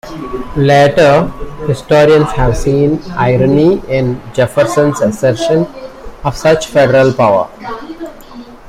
[0.57, 1.31] Later
[1.67, 5.67] historians have seen irony in Jefferson's assertion
[6.23, 7.47] of such federal power.